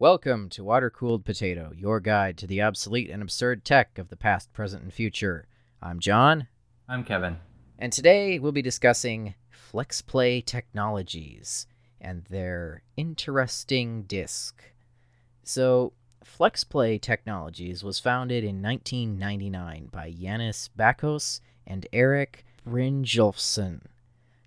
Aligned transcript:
Welcome 0.00 0.48
to 0.50 0.62
Water 0.62 0.90
Cooled 0.90 1.24
Potato, 1.24 1.72
your 1.76 1.98
guide 1.98 2.38
to 2.38 2.46
the 2.46 2.62
obsolete 2.62 3.10
and 3.10 3.20
absurd 3.20 3.64
tech 3.64 3.98
of 3.98 4.10
the 4.10 4.16
past, 4.16 4.52
present, 4.52 4.84
and 4.84 4.92
future. 4.92 5.48
I'm 5.82 5.98
John, 5.98 6.46
I'm 6.88 7.02
Kevin. 7.02 7.38
and 7.80 7.92
today 7.92 8.38
we'll 8.38 8.52
be 8.52 8.62
discussing 8.62 9.34
FlexPlay 9.52 10.44
Technologies 10.44 11.66
and 12.00 12.24
their 12.30 12.84
interesting 12.96 14.04
disc. 14.04 14.62
So, 15.42 15.94
FlexPlay 16.24 17.00
Technologies 17.02 17.82
was 17.82 17.98
founded 17.98 18.44
in 18.44 18.62
1999 18.62 19.88
by 19.90 20.12
Yannis 20.12 20.68
Bakos 20.78 21.40
and 21.66 21.88
Erik 21.92 22.44
Brynjolfsson. 22.64 23.80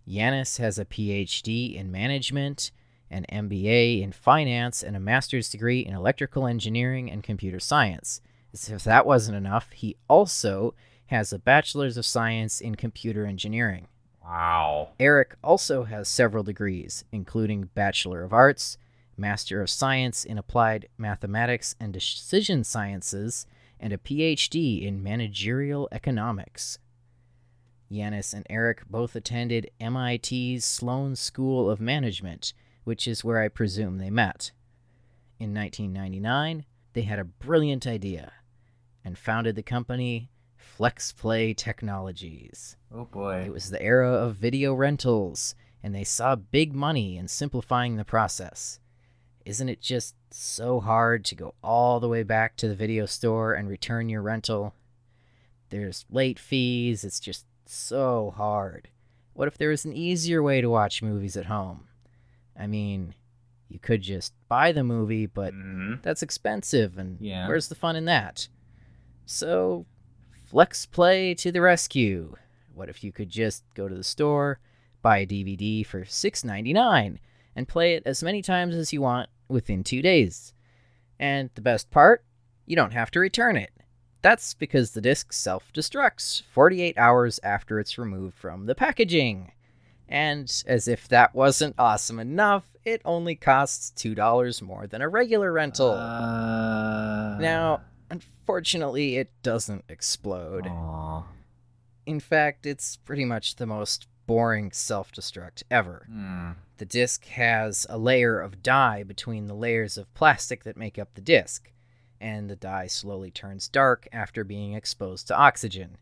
Yannis 0.07 0.59
has 0.59 0.79
a 0.79 0.85
PhD 0.85 1.75
in 1.75 1.91
management, 1.91 2.71
an 3.11 3.25
MBA 3.31 4.01
in 4.01 4.11
finance, 4.11 4.81
and 4.81 4.95
a 4.95 4.99
master's 4.99 5.49
degree 5.49 5.81
in 5.81 5.93
electrical 5.93 6.47
engineering 6.47 7.11
and 7.11 7.21
computer 7.21 7.59
science. 7.59 8.21
As 8.53 8.69
if 8.69 8.83
that 8.85 9.05
wasn't 9.05 9.37
enough, 9.37 9.71
he 9.71 9.97
also 10.07 10.73
has 11.07 11.31
a 11.31 11.39
bachelor's 11.39 11.97
of 11.97 12.05
science 12.05 12.59
in 12.59 12.75
computer 12.75 13.25
engineering. 13.25 13.87
Wow. 14.23 14.89
Erik 14.99 15.35
also 15.43 15.83
has 15.83 16.07
several 16.07 16.43
degrees, 16.43 17.03
including 17.11 17.69
Bachelor 17.75 18.23
of 18.23 18.33
Arts, 18.33 18.77
Master 19.17 19.61
of 19.61 19.69
Science 19.69 20.23
in 20.23 20.37
Applied 20.37 20.87
Mathematics 20.97 21.75
and 21.79 21.91
Decision 21.91 22.63
Sciences, 22.63 23.45
and 23.79 23.91
a 23.91 23.97
PhD 23.97 24.85
in 24.85 25.03
Managerial 25.03 25.89
Economics. 25.91 26.79
Yannis 27.91 28.33
and 28.33 28.45
Erik 28.49 28.83
both 28.89 29.15
attended 29.15 29.69
MIT's 29.79 30.65
Sloan 30.65 31.15
School 31.15 31.69
of 31.69 31.81
Management, 31.81 32.53
which 32.83 33.07
is 33.07 33.23
where 33.23 33.39
I 33.39 33.47
presume 33.47 33.97
they 33.97 34.09
met. 34.09 34.51
In 35.39 35.53
1999, 35.53 36.65
they 36.93 37.01
had 37.03 37.19
a 37.19 37.23
brilliant 37.23 37.87
idea 37.87 38.33
and 39.03 39.17
founded 39.17 39.55
the 39.55 39.63
company 39.63 40.29
FlexPlay 40.77 41.55
Technologies. 41.55 42.77
Oh 42.93 43.05
boy. 43.05 43.43
It 43.45 43.51
was 43.51 43.69
the 43.69 43.81
era 43.81 44.11
of 44.11 44.35
video 44.35 44.73
rentals, 44.73 45.55
and 45.83 45.95
they 45.95 46.03
saw 46.03 46.35
big 46.35 46.73
money 46.73 47.17
in 47.17 47.27
simplifying 47.27 47.97
the 47.97 48.05
process. 48.05 48.79
Isn't 49.45 49.69
it 49.69 49.81
just 49.81 50.15
so 50.29 50.79
hard 50.79 51.25
to 51.25 51.35
go 51.35 51.55
all 51.63 51.99
the 51.99 52.09
way 52.09 52.23
back 52.23 52.55
to 52.57 52.67
the 52.67 52.75
video 52.75 53.05
store 53.05 53.53
and 53.53 53.67
return 53.67 54.09
your 54.09 54.21
rental? 54.21 54.75
There's 55.69 56.05
late 56.09 56.37
fees, 56.37 57.03
it's 57.03 57.19
just 57.19 57.45
so 57.65 58.33
hard. 58.35 58.89
What 59.33 59.47
if 59.47 59.57
there 59.57 59.69
was 59.69 59.85
an 59.85 59.93
easier 59.93 60.43
way 60.43 60.61
to 60.61 60.69
watch 60.69 61.01
movies 61.01 61.37
at 61.37 61.45
home? 61.45 61.87
I 62.57 62.67
mean, 62.67 63.15
you 63.69 63.79
could 63.79 64.01
just 64.01 64.33
buy 64.47 64.71
the 64.71 64.83
movie, 64.83 65.25
but 65.25 65.53
Mhm. 65.53 66.01
that's 66.01 66.21
expensive, 66.23 66.97
and 66.97 67.19
Yeah. 67.21 67.47
where's 67.47 67.69
the 67.69 67.75
fun 67.75 67.95
in 67.95 68.05
that? 68.05 68.47
So, 69.25 69.85
Flex 70.43 70.85
Play 70.85 71.33
to 71.35 71.51
the 71.51 71.61
rescue. 71.61 72.35
What 72.73 72.89
if 72.89 73.03
you 73.03 73.11
could 73.11 73.29
just 73.29 73.63
go 73.73 73.87
to 73.87 73.95
the 73.95 74.03
store, 74.03 74.59
buy 75.01 75.19
a 75.19 75.25
DVD 75.25 75.83
for 75.83 76.03
$6.99, 76.05 77.19
and 77.55 77.67
play 77.67 77.93
it 77.95 78.03
as 78.05 78.23
many 78.23 78.41
times 78.41 78.75
as 78.75 78.91
you 78.91 79.01
want 79.01 79.29
within 79.47 79.83
two 79.83 80.01
days? 80.01 80.53
And 81.19 81.49
the 81.55 81.61
best 81.61 81.89
part, 81.91 82.25
you 82.65 82.75
don't 82.75 82.93
have 82.93 83.11
to 83.11 83.19
return 83.19 83.55
it. 83.55 83.71
That's 84.21 84.53
because 84.53 84.91
the 84.91 85.01
disc 85.01 85.33
self 85.33 85.71
destructs 85.73 86.43
48 86.43 86.97
hours 86.97 87.39
after 87.43 87.79
it's 87.79 87.97
removed 87.97 88.37
from 88.37 88.65
the 88.65 88.75
packaging. 88.75 89.51
And 90.11 90.51
as 90.67 90.87
if 90.89 91.07
that 91.07 91.33
wasn't 91.33 91.75
awesome 91.79 92.19
enough, 92.19 92.65
it 92.83 93.01
only 93.05 93.35
costs 93.35 93.91
$2 93.95 94.61
more 94.61 94.85
than 94.85 95.01
a 95.01 95.07
regular 95.07 95.51
rental. 95.53 95.91
Uh, 95.91 97.37
Now, 97.39 97.81
unfortunately, 98.09 99.15
it 99.15 99.31
doesn't 99.41 99.85
explode. 99.87 100.67
Aw. 100.67 101.23
In 102.05 102.19
fact, 102.19 102.65
it's 102.65 102.97
pretty 102.97 103.23
much 103.23 103.55
the 103.55 103.65
most 103.65 104.07
boring 104.27 104.71
self 104.71 105.11
destruct 105.11 105.63
ever. 105.71 106.07
Hmm. 106.09 106.51
The 106.77 106.85
disc 106.85 107.25
has 107.27 107.85
a 107.89 107.97
layer 107.97 108.39
of 108.39 108.63
dye 108.63 109.03
between 109.03 109.47
the 109.47 109.53
layers 109.53 109.97
of 109.97 110.13
plastic 110.13 110.63
that 110.63 110.75
make 110.75 110.97
up 110.99 111.13
the 111.13 111.21
disc, 111.21 111.71
and 112.19 112.49
the 112.49 112.55
dye 112.55 112.87
slowly 112.87 113.31
turns 113.31 113.69
dark 113.69 114.07
after 114.11 114.43
being 114.43 114.73
exposed 114.73 115.27
to 115.27 115.37
oxygen. 115.37 115.97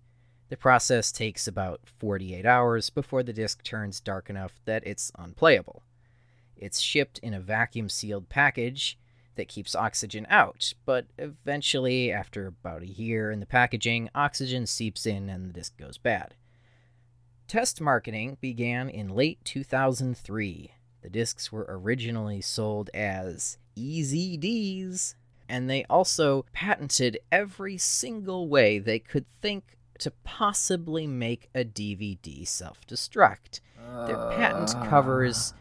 The 0.50 0.58
process 0.58 1.12
takes 1.12 1.48
about 1.48 1.82
48 1.86 2.46
hours 2.46 2.90
before 2.90 3.22
the 3.22 3.34
disc 3.34 3.64
turns 3.64 4.00
dark 4.00 4.30
enough 4.30 4.60
that 4.66 4.86
it's 4.86 5.12
unplayable. 5.18 5.84
It's 6.58 6.80
shipped 6.80 7.20
in 7.20 7.36
a 7.36 7.40
vacuum 7.40 7.88
sealed 7.88 8.30
package 8.30 8.98
that 9.36 9.48
keeps 9.48 9.76
oxygen 9.76 10.26
out, 10.30 10.74
but 10.86 11.06
eventually, 11.18 12.12
after 12.12 12.48
about 12.48 12.82
a 12.82 12.88
year 12.88 13.32
in 13.32 13.40
the 13.40 13.46
packaging, 13.46 14.10
oxygen 14.14 14.66
seeps 14.66 15.06
in 15.06 15.30
and 15.30 15.48
the 15.48 15.54
disc 15.54 15.78
goes 15.78 15.98
bad. 15.98 16.34
Test 17.48 17.80
marketing 17.80 18.38
began 18.42 18.90
in 18.90 19.08
late 19.08 19.40
2003. 19.46 20.72
The 21.02 21.10
discs 21.10 21.52
were 21.52 21.66
originally 21.70 22.42
sold 22.42 22.90
as 22.94 23.58
EZDs, 23.78 25.16
and 25.48 25.70
they 25.70 25.86
also 25.86 26.46
patented 26.54 27.20
every 27.32 27.78
single 27.78 28.50
way 28.50 28.78
they 28.80 29.00
could 29.00 29.26
think 29.42 29.78
to 30.00 30.12
possibly 30.24 31.06
make 31.08 31.50
a 31.54 31.64
DVD 31.64 32.46
self 32.48 32.86
destruct. 32.88 33.60
Their 34.06 34.18
patent 34.32 34.76
Uh, 34.76 34.86
covers 34.90 35.54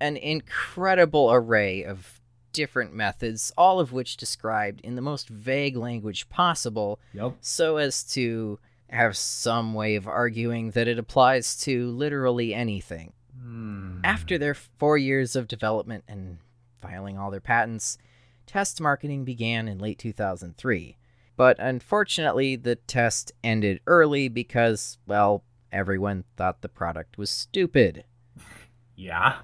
an 0.00 0.16
incredible 0.16 1.32
array 1.32 1.84
of 1.84 2.20
different 2.52 2.92
methods, 2.94 3.52
all 3.56 3.80
of 3.80 3.92
which 3.92 4.16
described 4.16 4.80
in 4.82 4.94
the 4.94 5.00
most 5.00 5.28
vague 5.28 5.76
language 5.76 6.28
possible, 6.28 7.00
Yep. 7.14 7.36
so 7.40 7.76
as 7.78 8.04
to 8.12 8.58
have 8.90 9.16
some 9.16 9.72
way 9.72 9.94
of 9.94 10.06
arguing 10.06 10.72
that 10.72 10.86
it 10.86 10.98
applies 10.98 11.56
to 11.62 11.90
literally 11.90 12.52
anything. 12.54 13.14
Hmm. 13.40 14.00
After 14.04 14.36
their 14.36 14.54
four 14.54 14.98
years 14.98 15.34
of 15.34 15.48
development 15.48 16.04
and 16.06 16.38
filing 16.80 17.16
all 17.16 17.30
their 17.30 17.40
patents, 17.40 17.96
test 18.46 18.80
marketing 18.82 19.24
began 19.24 19.66
in 19.66 19.78
late 19.78 19.98
2003. 19.98 20.96
But 21.36 21.56
unfortunately, 21.58 22.56
the 22.56 22.76
test 22.76 23.32
ended 23.42 23.80
early 23.86 24.28
because, 24.28 24.98
well, 25.06 25.44
everyone 25.72 26.24
thought 26.36 26.60
the 26.62 26.68
product 26.68 27.16
was 27.18 27.30
stupid. 27.30 28.04
Yeah. 28.94 29.36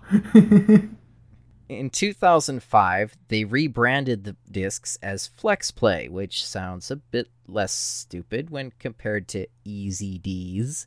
In 1.69 1.91
2005, 1.91 3.17
they 3.29 3.45
rebranded 3.45 4.25
the 4.25 4.37
discs 4.51 4.99
as 5.03 5.29
FlexPlay, 5.29 6.09
which 6.09 6.47
sounds 6.47 6.91
a 6.91 6.97
bit 6.97 7.29
less 7.47 7.73
stupid 7.73 8.49
when 8.49 8.73
compared 8.79 9.29
to 9.29 9.47
EZDs, 9.67 10.87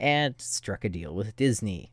and 0.00 0.34
struck 0.38 0.84
a 0.84 0.88
deal 0.88 1.14
with 1.14 1.36
Disney. 1.36 1.92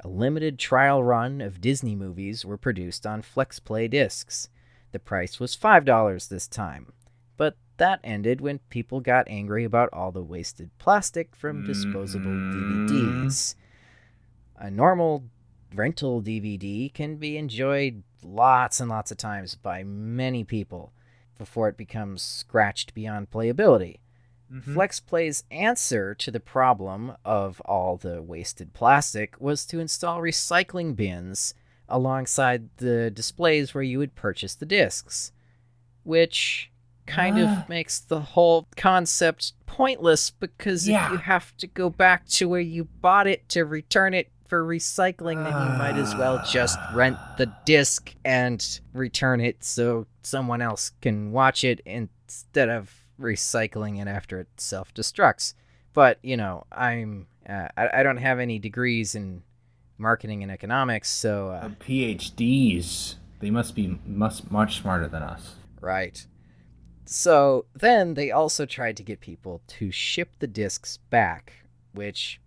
A 0.00 0.08
limited 0.08 0.58
trial 0.58 1.02
run 1.02 1.40
of 1.40 1.60
Disney 1.60 1.96
movies 1.96 2.44
were 2.44 2.58
produced 2.58 3.06
on 3.06 3.22
FlexPlay 3.22 3.90
discs. 3.90 4.48
The 4.92 4.98
price 4.98 5.40
was 5.40 5.56
$5 5.56 6.28
this 6.28 6.46
time, 6.46 6.92
but 7.36 7.56
that 7.76 8.00
ended 8.04 8.40
when 8.40 8.58
people 8.70 9.00
got 9.00 9.26
angry 9.28 9.64
about 9.64 9.88
all 9.92 10.12
the 10.12 10.22
wasted 10.22 10.70
plastic 10.78 11.34
from 11.34 11.66
disposable. 11.66 12.30
DVDs. 12.30 13.54
A 14.56 14.70
normal 14.70 15.24
rental 15.74 16.22
DVD 16.22 16.92
can 16.92 17.16
be 17.16 17.36
enjoyed 17.36 18.02
lots 18.22 18.80
and 18.80 18.88
lots 18.88 19.10
of 19.10 19.16
times 19.16 19.54
by 19.54 19.82
many 19.82 20.44
people 20.44 20.92
before 21.36 21.68
it 21.68 21.76
becomes 21.76 22.22
scratched 22.22 22.94
beyond 22.94 23.30
playability. 23.30 23.98
Mhm. 24.52 24.74
FlexPlay's 24.74 25.42
answer 25.50 26.14
to 26.14 26.30
the 26.30 26.38
problem 26.38 27.16
of 27.24 27.60
all 27.62 27.96
the 27.96 28.22
wasted 28.22 28.72
plastic 28.72 29.40
was 29.40 29.66
to 29.66 29.80
install 29.80 30.20
recycling 30.20 30.94
bins 30.94 31.54
alongside 31.88 32.68
the 32.76 33.10
displays 33.10 33.74
where 33.74 33.82
you 33.82 33.98
would 33.98 34.14
purchase 34.14 34.54
the 34.54 34.66
discs, 34.66 35.32
which 36.04 36.70
kind 37.06 37.38
Ah. 37.38 37.62
of 37.62 37.68
makes 37.68 38.00
the 38.00 38.20
whole 38.20 38.66
concept 38.76 39.52
pointless 39.66 40.30
because 40.30 40.88
Yeah. 40.88 41.06
if 41.06 41.12
you 41.12 41.18
have 41.18 41.56
to 41.58 41.66
go 41.66 41.90
back 41.90 42.26
to 42.28 42.48
where 42.48 42.60
you 42.60 42.84
bought 42.84 43.26
it 43.26 43.48
to 43.50 43.64
return 43.64 44.14
it 44.14 44.30
for 44.46 44.62
recycling, 44.64 45.42
then 45.42 45.52
you 45.52 45.78
might 45.78 45.96
as 45.96 46.14
well 46.14 46.42
just 46.46 46.78
rent 46.94 47.16
the 47.38 47.52
disc 47.64 48.14
and 48.24 48.80
return 48.92 49.40
it 49.40 49.64
so 49.64 50.06
someone 50.22 50.60
else 50.62 50.92
can 51.00 51.32
watch 51.32 51.64
it 51.64 51.80
instead 51.86 52.68
of 52.68 52.94
recycling 53.20 54.00
it 54.00 54.06
after 54.08 54.40
it 54.40 54.48
self 54.56 54.92
destructs. 54.94 55.54
But 55.92 56.18
you 56.22 56.36
know, 56.36 56.66
I'm 56.72 57.26
uh, 57.48 57.68
I, 57.76 58.00
I 58.00 58.02
don't 58.02 58.16
have 58.18 58.38
any 58.38 58.58
degrees 58.58 59.14
in 59.14 59.42
marketing 59.98 60.42
and 60.42 60.50
economics, 60.50 61.08
so 61.10 61.50
Uh, 61.50 61.68
PhDs. 61.80 63.16
They 63.40 63.50
must 63.50 63.74
be 63.74 63.98
must 64.06 64.50
much 64.50 64.80
smarter 64.80 65.06
than 65.08 65.22
us. 65.22 65.56
Right. 65.80 66.26
So 67.06 67.66
then 67.74 68.14
they 68.14 68.30
also 68.30 68.66
tried 68.66 68.96
to 68.96 69.02
get 69.02 69.20
people 69.20 69.60
to 69.68 69.90
ship 69.90 70.30
the 70.38 70.46
discs 70.46 70.96
back, 71.10 71.52
which, 71.92 72.40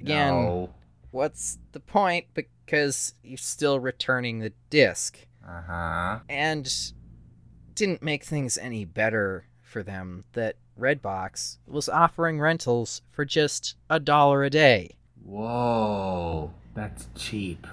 again, 0.00 0.32
No. 0.34 0.74
what's 1.10 1.58
the 1.72 1.80
point? 1.80 2.26
Because 2.34 3.14
you're 3.22 3.36
still 3.38 3.80
returning 3.80 4.38
the 4.38 4.52
disc. 4.70 5.18
Uh 5.46 5.62
huh. 5.66 6.18
And 6.28 6.72
didn't 7.74 8.02
make 8.02 8.24
things 8.24 8.56
any 8.56 8.84
better 8.84 9.46
for 9.60 9.82
them 9.82 10.24
that 10.32 10.56
Redbox 10.78 11.58
was 11.66 11.88
offering 11.88 12.40
rentals 12.40 13.02
for 13.10 13.24
just 13.24 13.74
a 13.90 13.98
dollar 13.98 14.44
a 14.44 14.50
day. 14.50 14.96
Whoa, 15.24 16.52
that's 16.74 17.08
cheap. 17.16 17.66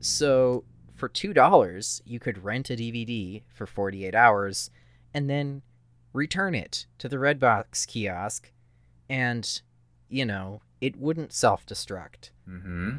So 0.00 0.64
for 0.94 1.08
$2, 1.08 2.02
you 2.04 2.20
could 2.20 2.44
rent 2.44 2.70
a 2.70 2.76
DVD 2.76 3.42
for 3.52 3.66
48 3.66 4.14
hours 4.14 4.70
and 5.14 5.28
then 5.30 5.62
return 6.16 6.54
it 6.54 6.86
to 6.98 7.08
the 7.08 7.16
Redbox 7.16 7.86
kiosk 7.86 8.50
and, 9.08 9.60
you 10.08 10.24
know, 10.24 10.62
it 10.80 10.96
wouldn't 10.96 11.32
self 11.32 11.64
destruct. 11.66 12.30
Mm-hmm. 12.48 12.96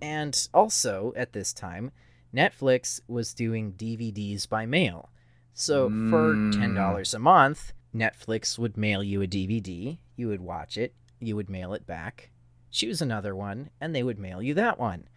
And 0.00 0.48
also, 0.52 1.12
at 1.16 1.32
this 1.32 1.52
time, 1.52 1.92
Netflix 2.34 3.00
was 3.08 3.34
doing 3.34 3.72
DVDs 3.72 4.48
by 4.48 4.66
mail. 4.66 5.10
So 5.54 5.88
for 5.88 6.34
$10 6.34 7.14
a 7.14 7.18
month, 7.18 7.72
Netflix 7.94 8.58
would 8.58 8.76
mail 8.76 9.02
you 9.02 9.22
a 9.22 9.26
DVD, 9.26 9.96
you 10.14 10.28
would 10.28 10.42
watch 10.42 10.76
it, 10.76 10.94
you 11.18 11.34
would 11.34 11.48
mail 11.48 11.72
it 11.72 11.86
back, 11.86 12.30
choose 12.70 13.00
another 13.00 13.34
one, 13.34 13.70
and 13.80 13.94
they 13.94 14.02
would 14.02 14.18
mail 14.18 14.42
you 14.42 14.52
that 14.52 14.78
one. 14.78 15.08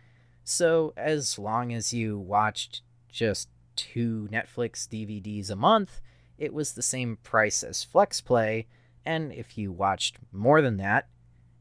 So 0.45 0.93
as 0.95 1.37
long 1.37 1.73
as 1.73 1.93
you 1.93 2.17
watched 2.17 2.81
just 3.09 3.49
two 3.75 4.29
Netflix 4.31 4.87
DVDs 4.87 5.51
a 5.51 5.57
month, 5.57 5.99
it 6.39 6.53
was 6.53 6.73
the 6.73 6.81
same 6.81 7.17
price 7.17 7.63
as 7.63 7.85
FlexPlay, 7.85 8.65
and 9.05 9.31
if 9.31 9.57
you 9.57 9.71
watched 9.71 10.17
more 10.31 10.61
than 10.61 10.77
that, 10.77 11.07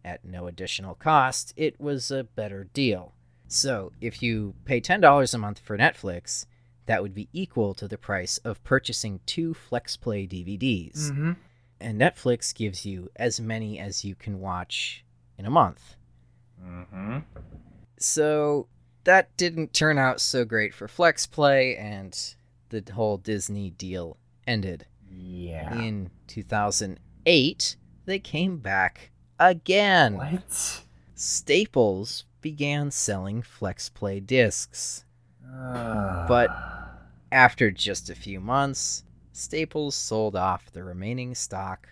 at 0.04 0.24
no 0.24 0.46
additional 0.46 0.94
cost, 0.94 1.52
it 1.56 1.78
was 1.80 2.10
a 2.10 2.24
better 2.24 2.64
deal. 2.72 3.12
So, 3.48 3.92
if 4.00 4.22
you 4.22 4.54
pay 4.64 4.80
$10 4.80 5.34
a 5.34 5.38
month 5.38 5.58
for 5.58 5.76
Netflix, 5.76 6.46
that 6.86 7.02
would 7.02 7.14
be 7.14 7.28
equal 7.32 7.74
to 7.74 7.88
the 7.88 7.98
price 7.98 8.38
of 8.38 8.62
purchasing 8.62 9.20
two 9.26 9.54
FlexPlay 9.54 10.28
DVDs. 10.28 11.10
Mm-hmm. 11.10 11.32
And 11.80 12.00
Netflix 12.00 12.54
gives 12.54 12.86
you 12.86 13.10
as 13.16 13.40
many 13.40 13.78
as 13.78 14.04
you 14.04 14.14
can 14.14 14.40
watch 14.40 15.04
in 15.36 15.46
a 15.46 15.50
month. 15.50 15.96
Mm-hmm. 16.62 17.18
So, 17.98 18.68
that 19.04 19.34
didn't 19.36 19.72
turn 19.72 19.98
out 19.98 20.20
so 20.20 20.44
great 20.44 20.74
for 20.74 20.86
FlexPlay, 20.86 21.78
and 21.80 22.34
the 22.68 22.84
whole 22.92 23.16
Disney 23.16 23.70
deal 23.70 24.18
ended. 24.48 24.86
Yeah. 25.10 25.74
In 25.78 26.10
2008, 26.26 27.76
they 28.06 28.18
came 28.18 28.58
back 28.58 29.10
again. 29.38 30.14
What? 30.16 30.82
Staples 31.14 32.24
began 32.40 32.90
selling 32.90 33.42
FlexPlay 33.42 34.26
discs. 34.26 35.04
Uh, 35.46 36.26
But- 36.26 36.50
After 37.30 37.70
just 37.70 38.08
a 38.08 38.14
few 38.14 38.40
months, 38.40 39.04
Staples 39.32 39.94
sold 39.94 40.34
off 40.34 40.72
the 40.72 40.82
remaining 40.82 41.34
stock 41.34 41.86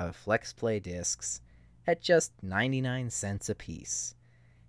of 0.00 0.16
FlexPlay 0.22 0.82
discs 0.82 1.40
at 1.86 2.02
just 2.02 2.32
99 2.42 3.08
cents 3.10 3.48
apiece. 3.48 4.16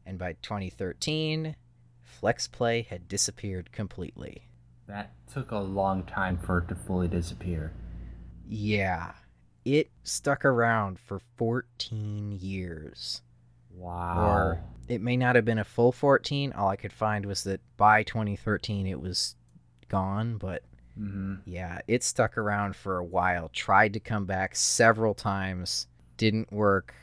And 0.06 0.20
by 0.20 0.34
2013, 0.44 1.56
FlexPlay 2.22 2.86
had 2.86 3.08
disappeared 3.08 3.72
completely. 3.72 4.48
That 4.92 5.12
took 5.32 5.52
a 5.52 5.58
long 5.58 6.04
time 6.04 6.38
for 6.38 6.60
it 6.60 6.68
to 6.68 6.76
fully 6.76 7.08
disappear. 7.08 7.72
Yeah, 8.48 9.14
it 9.64 9.90
stuck 10.04 10.44
around 10.44 11.00
for 11.00 11.20
14 11.38 12.38
years. 12.42 13.22
Wow. 13.74 14.28
Or 14.28 14.64
it 14.90 15.02
may 15.02 15.16
not 15.16 15.36
have 15.36 15.46
been 15.46 15.60
a 15.60 15.64
full 15.64 15.94
14. 15.94 16.52
All 16.54 16.68
I 16.68 16.76
could 16.76 16.92
find 16.92 17.26
was 17.26 17.44
that 17.46 17.62
by 17.78 18.04
2013 18.04 18.86
it 18.86 19.00
was 19.00 19.36
gone, 19.88 20.38
but 20.38 20.64
mm-hmm. 21.00 21.36
yeah, 21.46 21.80
it 21.88 22.04
stuck 22.04 22.38
around 22.38 22.76
for 22.76 22.98
a 22.98 23.06
while. 23.06 23.50
Tried 23.54 23.94
to 23.94 24.00
come 24.02 24.26
back 24.26 24.58
several 24.58 25.14
times, 25.14 25.88
didn't 26.18 26.52
work 26.52 26.94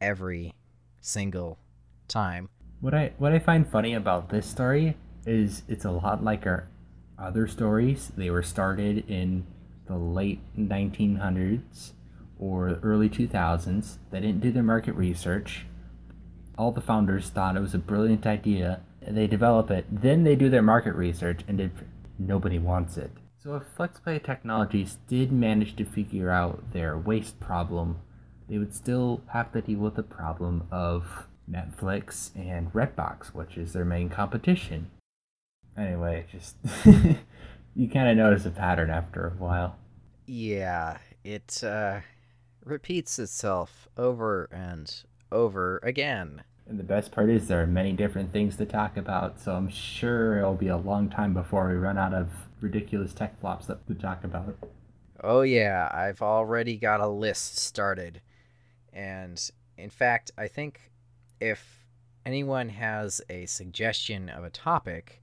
every 0.00 0.54
single 1.00 1.58
time. 2.06 2.48
What 2.80 2.94
I 2.94 3.12
what 3.18 3.32
I 3.32 3.40
find 3.40 3.68
funny 3.68 3.94
about 3.94 4.28
this 4.28 4.46
story 4.46 4.96
is 5.26 5.62
it's 5.68 5.84
a 5.84 5.90
lot 5.90 6.22
like 6.22 6.46
our 6.46 6.68
other 7.18 7.46
stories. 7.46 8.12
They 8.16 8.30
were 8.30 8.42
started 8.42 9.08
in 9.08 9.46
the 9.86 9.96
late 9.96 10.40
1900s 10.58 11.92
or 12.38 12.78
early 12.82 13.08
2000s. 13.08 13.98
They 14.10 14.20
didn't 14.20 14.40
do 14.40 14.52
their 14.52 14.62
market 14.62 14.94
research. 14.94 15.66
All 16.58 16.72
the 16.72 16.80
founders 16.80 17.30
thought 17.30 17.56
it 17.56 17.60
was 17.60 17.74
a 17.74 17.78
brilliant 17.78 18.26
idea. 18.26 18.80
They 19.06 19.26
develop 19.26 19.70
it, 19.70 19.86
then 19.90 20.24
they 20.24 20.36
do 20.36 20.48
their 20.48 20.62
market 20.62 20.94
research, 20.94 21.40
and 21.48 21.60
if 21.60 21.72
nobody 22.18 22.58
wants 22.58 22.96
it. 22.96 23.10
So 23.42 23.56
if 23.56 23.64
FlexPlay 23.76 24.22
Technologies 24.22 24.98
did 25.08 25.32
manage 25.32 25.74
to 25.76 25.84
figure 25.84 26.30
out 26.30 26.72
their 26.72 26.96
waste 26.96 27.40
problem, 27.40 27.98
they 28.48 28.58
would 28.58 28.74
still 28.74 29.22
have 29.32 29.50
to 29.52 29.60
deal 29.60 29.80
with 29.80 29.96
the 29.96 30.04
problem 30.04 30.68
of 30.70 31.26
Netflix 31.50 32.30
and 32.36 32.72
Redbox, 32.72 33.34
which 33.34 33.56
is 33.56 33.72
their 33.72 33.84
main 33.84 34.08
competition. 34.08 34.90
Anyway, 35.76 36.26
just 36.30 36.56
you 37.74 37.88
kind 37.88 38.08
of 38.08 38.16
notice 38.16 38.44
a 38.46 38.50
pattern 38.50 38.90
after 38.90 39.28
a 39.28 39.30
while. 39.42 39.76
Yeah, 40.26 40.98
it 41.24 41.62
uh, 41.64 42.00
repeats 42.64 43.18
itself 43.18 43.88
over 43.96 44.48
and 44.52 44.94
over 45.30 45.80
again. 45.82 46.44
And 46.68 46.78
the 46.78 46.84
best 46.84 47.10
part 47.10 47.28
is 47.28 47.48
there 47.48 47.62
are 47.62 47.66
many 47.66 47.92
different 47.92 48.32
things 48.32 48.56
to 48.56 48.66
talk 48.66 48.96
about, 48.96 49.40
so 49.40 49.54
I'm 49.54 49.68
sure 49.68 50.38
it'll 50.38 50.54
be 50.54 50.68
a 50.68 50.76
long 50.76 51.08
time 51.08 51.34
before 51.34 51.68
we 51.68 51.74
run 51.74 51.98
out 51.98 52.14
of 52.14 52.28
ridiculous 52.60 53.12
tech 53.12 53.40
flops 53.40 53.66
that 53.66 53.86
to 53.88 53.94
talk 53.94 54.24
about. 54.24 54.56
Oh, 55.22 55.42
yeah, 55.42 55.88
I've 55.92 56.22
already 56.22 56.76
got 56.76 57.00
a 57.00 57.08
list 57.08 57.58
started. 57.58 58.20
And 58.92 59.50
in 59.76 59.90
fact, 59.90 60.30
I 60.38 60.48
think 60.48 60.92
if 61.40 61.84
anyone 62.24 62.68
has 62.68 63.20
a 63.28 63.46
suggestion 63.46 64.28
of 64.28 64.44
a 64.44 64.50
topic, 64.50 65.21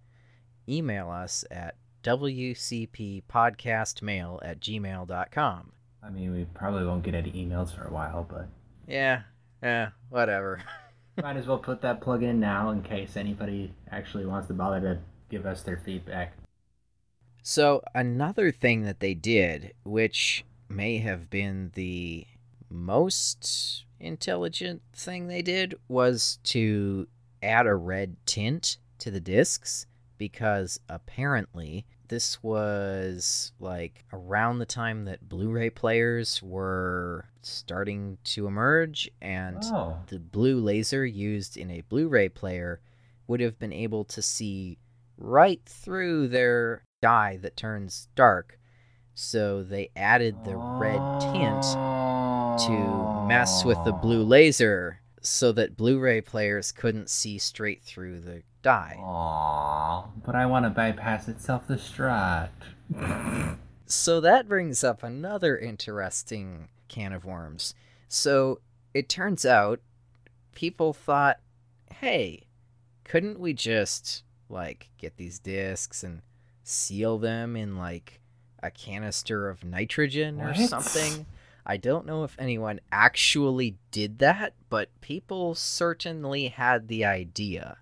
email 0.69 1.09
us 1.09 1.43
at 1.51 1.75
wcppodcastmail 2.03 4.39
at 4.41 4.59
gmail.com. 4.59 5.71
I 6.01 6.09
mean, 6.09 6.33
we 6.33 6.45
probably 6.53 6.85
won't 6.85 7.03
get 7.03 7.15
any 7.15 7.31
emails 7.31 7.75
for 7.75 7.83
a 7.83 7.91
while, 7.91 8.25
but 8.29 8.47
Yeah, 8.87 9.23
yeah, 9.61 9.89
whatever. 10.09 10.61
might 11.21 11.37
as 11.37 11.47
well 11.47 11.57
put 11.57 11.81
that 11.81 12.01
plug 12.01 12.23
in 12.23 12.39
now 12.39 12.69
in 12.69 12.81
case 12.81 13.17
anybody 13.17 13.73
actually 13.91 14.25
wants 14.25 14.47
to 14.47 14.53
bother 14.53 14.79
to 14.79 14.99
give 15.29 15.45
us 15.45 15.63
their 15.63 15.77
feedback. 15.77 16.33
So, 17.43 17.81
another 17.95 18.51
thing 18.51 18.83
that 18.83 18.99
they 18.99 19.13
did, 19.13 19.73
which 19.83 20.45
may 20.67 20.97
have 20.97 21.29
been 21.29 21.71
the 21.73 22.27
most 22.69 23.85
intelligent 23.99 24.81
thing 24.93 25.27
they 25.27 25.41
did, 25.41 25.75
was 25.87 26.39
to 26.43 27.07
add 27.41 27.65
a 27.65 27.75
red 27.75 28.17
tint 28.25 28.77
to 28.99 29.09
the 29.09 29.21
discs 29.21 29.85
because 30.19 30.79
apparently 30.87 31.87
this 32.09 32.43
was 32.43 33.51
like 33.59 34.03
around 34.13 34.59
the 34.59 34.65
time 34.65 35.05
that 35.05 35.27
Blu 35.27 35.49
ray 35.49 35.71
players 35.71 36.43
were 36.43 37.25
starting 37.41 38.19
to 38.25 38.45
emerge, 38.45 39.09
and 39.21 39.57
Oh, 39.63 39.97
the 40.07 40.19
blue 40.19 40.59
laser 40.59 41.05
used 41.05 41.57
in 41.57 41.71
a 41.71 41.81
Blu 41.81 42.07
ray 42.07 42.29
player 42.29 42.81
would 43.27 43.39
have 43.39 43.57
been 43.57 43.73
able 43.73 44.03
to 44.05 44.21
see 44.21 44.77
right 45.17 45.61
through 45.65 46.27
their 46.27 46.83
dye 47.01 47.37
that 47.41 47.55
turns 47.57 48.09
dark. 48.15 48.59
So 49.13 49.63
they 49.63 49.89
added 49.95 50.43
the 50.45 50.55
red 50.55 51.01
tint 51.19 51.63
to 52.65 53.25
mess 53.27 53.63
with 53.63 53.77
the 53.85 53.91
blue 53.91 54.21
oh. 54.21 54.25
laser 54.25 55.01
so 55.21 55.51
that 55.51 55.75
Blu 55.77 55.99
ray 55.99 56.21
players 56.21 56.71
couldn't 56.71 57.09
see 57.09 57.37
straight 57.37 57.81
through 57.81 58.19
the 58.19 58.43
dye. 58.61 58.97
Aww, 58.99 60.09
but 60.25 60.35
I 60.35 60.45
want 60.45 60.65
to 60.65 60.69
bypass 60.69 61.27
its 61.27 61.45
self-destruct. 61.45 62.49
So 63.85 64.21
that 64.21 64.47
brings 64.47 64.83
up 64.83 65.03
another 65.03 65.57
interesting 65.57 66.69
can 66.87 67.13
of 67.13 67.25
worms. 67.25 67.73
So 68.07 68.61
it 68.93 69.09
turns 69.09 69.45
out 69.45 69.79
people 70.53 70.93
thought, 70.93 71.39
hey, 71.93 72.47
couldn't 73.03 73.39
we 73.39 73.53
just 73.53 74.23
like 74.49 74.89
get 74.97 75.17
these 75.17 75.39
discs 75.39 76.03
and 76.03 76.21
seal 76.63 77.17
them 77.17 77.55
in 77.55 77.77
like 77.77 78.19
a 78.61 78.69
canister 78.69 79.49
of 79.49 79.63
nitrogen 79.63 80.41
or 80.41 80.53
something? 80.55 81.25
I 81.69 81.77
don't 81.77 82.07
know 82.07 82.23
if 82.23 82.35
anyone 82.39 82.79
actually 82.91 83.77
did 83.91 84.17
that, 84.17 84.55
but 84.71 84.89
people 85.01 85.53
certainly 85.53 86.47
had 86.47 86.87
the 86.87 87.05
idea 87.05 87.77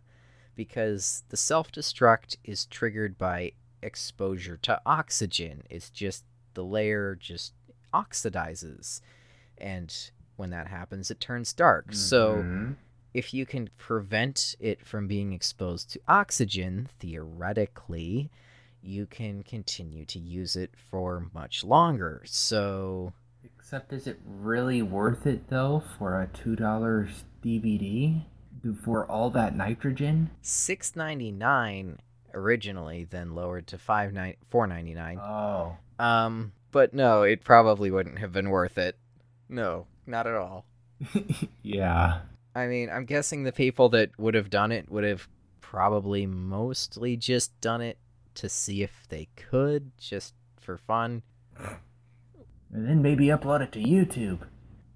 because 0.55 1.23
the 1.29 1.37
self 1.37 1.71
destruct 1.71 2.35
is 2.43 2.65
triggered 2.65 3.17
by 3.17 3.53
exposure 3.81 4.57
to 4.63 4.81
oxygen. 4.85 5.63
It's 5.69 5.89
just 5.89 6.25
the 6.53 6.65
layer 6.65 7.15
just 7.15 7.53
oxidizes. 7.93 8.99
And 9.57 9.95
when 10.35 10.49
that 10.49 10.67
happens, 10.67 11.09
it 11.09 11.21
turns 11.21 11.53
dark. 11.53 11.93
So 11.93 12.43
Mhm. 12.43 12.75
if 13.13 13.33
you 13.33 13.45
can 13.45 13.69
prevent 13.77 14.55
it 14.59 14.85
from 14.85 15.07
being 15.07 15.31
exposed 15.31 15.91
to 15.91 16.01
oxygen, 16.09 16.89
theoretically, 16.99 18.29
you 18.81 19.05
can 19.05 19.43
continue 19.43 20.03
to 20.07 20.19
use 20.19 20.57
it 20.57 20.75
for 20.75 21.29
much 21.33 21.63
longer. 21.63 22.21
So, 22.25 23.13
Except, 23.55 23.93
is 23.93 24.07
it 24.07 24.19
really 24.25 24.81
worth 24.81 25.25
it 25.25 25.49
though 25.49 25.83
for 25.97 26.19
a 26.21 26.27
two 26.27 26.55
dollars 26.55 27.25
DVD 27.43 28.23
for 28.83 29.05
all 29.05 29.29
that 29.31 29.55
nitrogen? 29.55 30.29
six 30.41 30.95
ninety 30.95 31.31
nine 31.31 31.99
originally, 32.33 33.03
then 33.03 33.33
lowered 33.35 33.67
to 33.67 33.77
five 33.77 34.13
nine 34.13 34.35
four 34.49 34.67
ninety 34.67 34.93
nine. 34.93 35.19
Oh, 35.19 35.77
Um, 35.99 36.51
but 36.71 36.93
no, 36.93 37.23
it 37.23 37.43
probably 37.43 37.91
wouldn't 37.91 38.19
have 38.19 38.31
been 38.31 38.49
worth 38.49 38.77
it. 38.77 38.97
No, 39.49 39.87
not 40.05 40.27
at 40.27 40.35
all. 40.35 40.65
yeah. 41.63 42.19
I 42.55 42.67
mean, 42.67 42.89
I'm 42.89 43.05
guessing 43.05 43.43
the 43.43 43.51
people 43.51 43.89
that 43.89 44.17
would 44.17 44.33
have 44.33 44.49
done 44.49 44.71
it 44.71 44.89
would 44.91 45.03
have 45.03 45.27
probably 45.61 46.25
mostly 46.25 47.15
just 47.17 47.59
done 47.61 47.81
it 47.81 47.97
to 48.35 48.49
see 48.49 48.81
if 48.83 49.05
they 49.09 49.27
could, 49.35 49.91
just 49.97 50.33
for 50.59 50.77
fun. 50.77 51.21
And 52.73 52.87
then 52.87 53.01
maybe 53.01 53.27
upload 53.27 53.61
it 53.61 53.71
to 53.73 53.79
YouTube. 53.79 54.39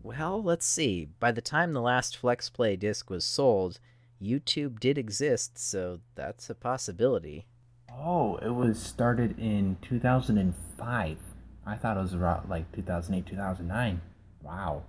Well, 0.03 0.41
let's 0.41 0.65
see. 0.65 1.09
By 1.19 1.31
the 1.31 1.41
time 1.41 1.73
the 1.73 1.81
last 1.81 2.21
FlexPlay 2.21 2.79
disc 2.79 3.09
was 3.09 3.23
sold, 3.23 3.79
YouTube 4.21 4.79
did 4.79 4.97
exist, 4.97 5.57
so 5.57 5.99
that's 6.15 6.49
a 6.49 6.55
possibility. 6.55 7.45
Oh, 7.89 8.37
it 8.37 8.53
was 8.53 8.81
started 8.81 9.37
in 9.37 9.77
2005. 9.81 11.17
I 11.65 11.75
thought 11.75 11.97
it 11.97 12.01
was 12.01 12.15
around 12.15 12.49
like 12.49 12.71
2008, 12.71 13.25
2009. 13.25 14.01
Wow. 14.41 14.83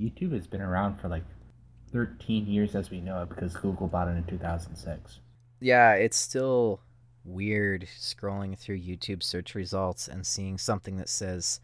YouTube 0.00 0.32
has 0.32 0.46
been 0.46 0.60
around 0.60 1.00
for 1.00 1.08
like 1.08 1.24
13 1.92 2.46
years 2.46 2.74
as 2.74 2.90
we 2.90 3.00
know 3.00 3.22
it 3.22 3.28
because 3.28 3.56
Google 3.56 3.86
bought 3.86 4.08
it 4.08 4.16
in 4.16 4.24
2006. 4.24 5.20
Yeah, 5.60 5.92
it's 5.94 6.16
still 6.16 6.80
weird 7.24 7.88
scrolling 7.98 8.58
through 8.58 8.80
YouTube 8.80 9.22
search 9.22 9.54
results 9.54 10.08
and 10.08 10.26
seeing 10.26 10.58
something 10.58 10.96
that 10.96 11.08
says 11.08 11.60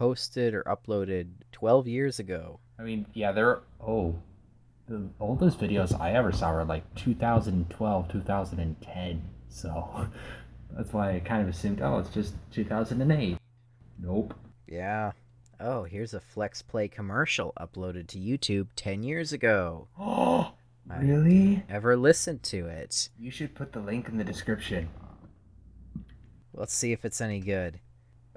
posted 0.00 0.54
or 0.54 0.62
uploaded 0.62 1.28
12 1.52 1.86
years 1.86 2.18
ago. 2.18 2.58
I 2.78 2.82
mean, 2.82 3.04
yeah, 3.12 3.32
they're. 3.32 3.60
Oh. 3.86 4.14
The 4.88 5.06
oldest 5.20 5.60
videos 5.60 6.00
I 6.00 6.12
ever 6.12 6.32
saw 6.32 6.52
were 6.52 6.64
like 6.64 6.82
2012, 6.94 8.08
2010. 8.10 9.22
So 9.50 10.08
that's 10.72 10.92
why 10.94 11.14
I 11.14 11.20
kind 11.20 11.42
of 11.42 11.48
assumed, 11.48 11.82
oh, 11.82 11.98
it's 11.98 12.08
just 12.08 12.34
2008. 12.52 13.36
Nope. 14.02 14.34
Yeah. 14.66 15.12
Oh, 15.60 15.84
here's 15.84 16.14
a 16.14 16.20
Flex 16.20 16.62
Play 16.62 16.88
commercial 16.88 17.52
uploaded 17.60 18.08
to 18.08 18.18
YouTube 18.18 18.68
10 18.76 19.02
years 19.02 19.34
ago. 19.34 19.86
Oh, 19.98 20.54
really? 20.98 21.62
Ever 21.68 21.94
listened 21.94 22.42
to 22.44 22.66
it? 22.66 23.10
You 23.18 23.30
should 23.30 23.54
put 23.54 23.72
the 23.72 23.80
link 23.80 24.08
in 24.08 24.16
the 24.16 24.24
description. 24.24 24.88
Let's 26.54 26.74
see 26.74 26.92
if 26.92 27.04
it's 27.04 27.20
any 27.20 27.40
good. 27.40 27.80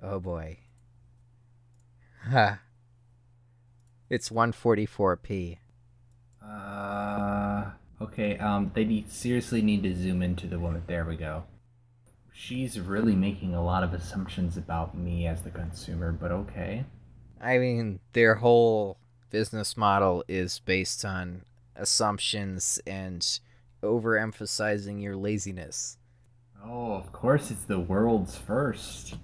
Oh 0.02 0.20
boy. 0.20 0.58
Ha. 2.30 2.60
It's 4.10 4.30
144p. 4.30 5.58
Uh, 6.46 7.66
okay. 8.02 8.38
Um, 8.38 8.72
they 8.74 8.86
need, 8.86 9.12
seriously 9.12 9.62
need 9.62 9.84
to 9.84 9.96
zoom 9.96 10.22
into 10.22 10.48
the 10.48 10.60
woman. 10.60 10.84
There 10.88 11.06
we 11.06 11.16
go. 11.16 11.44
She's 12.32 12.80
really 12.80 13.16
making 13.16 13.54
a 13.54 13.64
lot 13.64 13.84
of 13.84 13.94
assumptions 13.94 14.58
about 14.58 14.98
me 14.98 15.28
as 15.28 15.42
the 15.42 15.52
consumer, 15.52 16.12
but 16.12 16.32
okay. 16.32 16.86
I 17.42 17.58
mean, 17.58 18.00
their 18.14 18.36
whole 18.36 18.98
business 19.30 19.76
model 19.76 20.24
is 20.28 20.60
based 20.60 21.04
on 21.04 21.44
assumptions 21.76 22.80
and 22.88 23.40
overemphasizing 23.84 25.02
your 25.02 25.16
laziness. 25.16 25.98
Oh, 26.66 26.94
of 26.94 27.12
course, 27.12 27.52
it's 27.52 27.66
the 27.66 27.80
world's 27.80 28.38
first. 28.38 29.16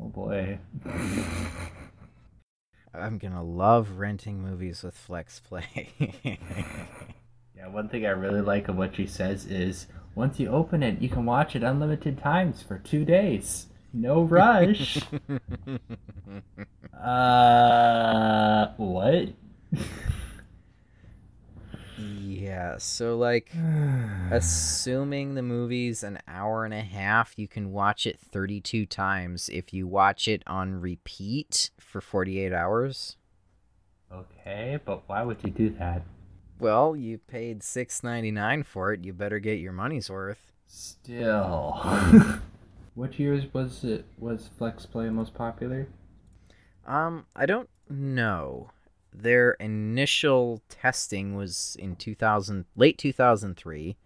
Oh 0.00 0.08
boy. 0.08 0.58
I'm 2.94 3.18
gonna 3.18 3.42
love 3.42 3.98
renting 3.98 4.40
movies 4.42 4.82
with 4.82 4.96
Flex 4.96 5.40
Play. 5.40 5.90
yeah, 7.56 7.68
one 7.68 7.88
thing 7.88 8.06
I 8.06 8.10
really 8.10 8.40
like 8.40 8.68
of 8.68 8.76
what 8.76 8.96
she 8.96 9.06
says 9.06 9.46
is 9.46 9.86
once 10.14 10.40
you 10.40 10.48
open 10.48 10.82
it, 10.82 11.00
you 11.00 11.08
can 11.08 11.24
watch 11.24 11.54
it 11.54 11.62
unlimited 11.62 12.18
times 12.18 12.62
for 12.62 12.78
two 12.78 13.04
days. 13.04 13.66
No 13.92 14.22
rush. 14.22 14.98
uh, 17.00 18.68
what? 18.76 19.28
yeah, 21.98 22.76
so 22.78 23.16
like, 23.16 23.50
assuming 24.30 25.34
the 25.34 25.42
movie's 25.42 26.02
an 26.02 26.18
hour 26.28 26.64
and 26.64 26.74
a 26.74 26.82
half, 26.82 27.34
you 27.36 27.48
can 27.48 27.72
watch 27.72 28.06
it 28.06 28.18
32 28.20 28.86
times 28.86 29.48
if 29.48 29.72
you 29.72 29.86
watch 29.86 30.28
it 30.28 30.42
on 30.46 30.80
repeat 30.80 31.70
for 31.78 32.00
48 32.00 32.52
hours. 32.52 33.16
Okay, 34.12 34.78
but 34.84 35.08
why 35.08 35.22
would 35.22 35.38
you 35.44 35.50
do 35.50 35.70
that? 35.78 36.02
Well, 36.58 36.96
you 36.96 37.18
paid 37.18 37.60
6.99 37.60 38.64
for 38.64 38.92
it. 38.92 39.04
You 39.04 39.12
better 39.12 39.38
get 39.38 39.58
your 39.58 39.72
money's 39.72 40.10
worth. 40.10 40.52
Still. 40.66 41.72
what 42.94 43.18
years 43.18 43.44
was 43.52 43.84
it 43.84 44.06
was 44.18 44.50
Flex 44.58 44.86
Play 44.86 45.08
most 45.10 45.34
popular? 45.34 45.88
Um, 46.86 47.26
I 47.36 47.46
don't 47.46 47.68
know. 47.88 48.70
Their 49.20 49.52
initial 49.52 50.62
testing 50.68 51.34
was 51.34 51.76
in 51.78 51.96
2000 51.96 52.66
late 52.76 52.98
2003 52.98 53.96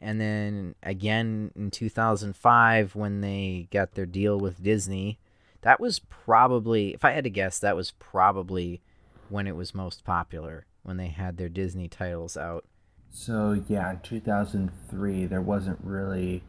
and 0.00 0.20
then 0.20 0.74
again 0.82 1.52
in 1.54 1.70
2005 1.70 2.94
when 2.96 3.20
they 3.20 3.68
got 3.70 3.92
their 3.92 4.06
deal 4.06 4.38
with 4.38 4.62
Disney. 4.62 5.18
That 5.62 5.78
was 5.78 5.98
probably 5.98 6.94
if 6.94 7.04
I 7.04 7.12
had 7.12 7.24
to 7.24 7.30
guess 7.30 7.58
that 7.58 7.76
was 7.76 7.92
probably 7.92 8.80
when 9.28 9.46
it 9.46 9.54
was 9.56 9.74
most 9.74 10.04
popular 10.04 10.66
when 10.82 10.96
they 10.96 11.08
had 11.08 11.36
their 11.36 11.48
Disney 11.48 11.86
titles 11.86 12.36
out. 12.36 12.64
So, 13.10 13.62
yeah, 13.68 13.90
in 13.90 14.00
2003 14.00 15.26
there 15.26 15.42
wasn't 15.42 15.78
really 15.82 16.42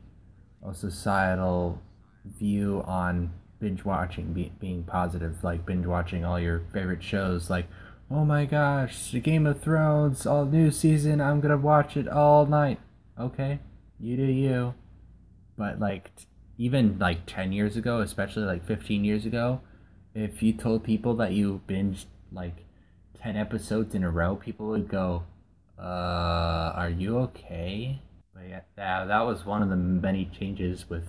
a 0.65 0.74
societal 0.74 1.81
view 2.25 2.84
on 2.86 3.31
binge 3.60 3.86
watching 3.86 4.34
be- 4.34 4.51
being 4.60 4.84
positive 4.84 5.43
like 5.43 5.65
binge 5.65 5.86
watching 5.86 6.25
all 6.25 6.39
your 6.39 6.62
favorite 6.74 7.01
shows 7.01 7.50
like 7.50 7.67
oh 8.11 8.25
my 8.25 8.45
gosh 8.45 9.11
the 9.11 9.19
game 9.19 9.45
of 9.47 9.61
thrones 9.61 10.25
all 10.25 10.45
new 10.45 10.69
season 10.69 11.21
i'm 11.21 11.39
gonna 11.39 11.57
watch 11.57 11.95
it 11.95 12.07
all 12.07 12.45
night. 12.45 12.79
Okay 13.19 13.59
you 14.01 14.17
do 14.17 14.23
you. 14.23 14.73
But 15.57 15.79
like 15.79 16.11
even 16.57 16.97
like 16.99 17.25
10 17.25 17.51
years 17.51 17.77
ago 17.77 18.01
especially 18.01 18.43
like 18.43 18.65
15 18.65 19.05
years 19.05 19.25
ago 19.25 19.61
if 20.13 20.43
you 20.43 20.53
told 20.53 20.83
people 20.83 21.15
that 21.15 21.31
you 21.31 21.61
binged 21.67 22.05
like 22.31 22.65
10 23.21 23.37
episodes 23.37 23.95
in 23.95 24.03
a 24.03 24.09
row 24.09 24.35
people 24.35 24.67
would 24.67 24.89
go 24.89 25.23
uh 25.79 26.73
are 26.75 26.89
you 26.89 27.17
okay? 27.19 28.01
But 28.33 28.49
yeah 28.49 28.61
that, 28.75 29.07
that 29.07 29.21
was 29.21 29.45
one 29.45 29.61
of 29.61 29.69
the 29.69 29.75
many 29.77 30.25
changes 30.37 30.89
with 30.89 31.05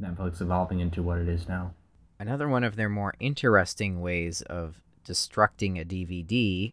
Netflix 0.00 0.40
evolving 0.40 0.80
into 0.80 1.02
what 1.02 1.18
it 1.18 1.28
is 1.28 1.48
now. 1.48 1.74
Another 2.18 2.48
one 2.48 2.64
of 2.64 2.76
their 2.76 2.88
more 2.88 3.14
interesting 3.18 4.00
ways 4.00 4.42
of 4.42 4.80
destructing 5.04 5.80
a 5.80 5.84
DVD 5.84 6.72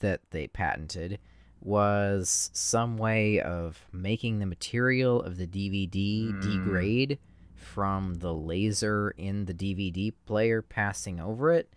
that 0.00 0.20
they 0.30 0.46
patented 0.46 1.18
was 1.60 2.50
some 2.52 2.96
way 2.96 3.40
of 3.40 3.86
making 3.92 4.38
the 4.38 4.46
material 4.46 5.20
of 5.22 5.36
the 5.36 5.46
DVD 5.46 6.30
Mm. 6.32 6.42
degrade 6.42 7.18
from 7.54 8.14
the 8.16 8.32
laser 8.32 9.10
in 9.16 9.46
the 9.46 9.54
DVD 9.54 10.12
player 10.26 10.62
passing 10.62 11.18
over 11.18 11.50
it. 11.52 11.68